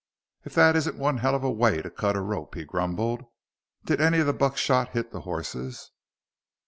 [0.43, 3.23] "If that isn't one hell of a way to cut a rope!" he grumbled.
[3.85, 5.91] "Did any of the buckshot hit the horses?"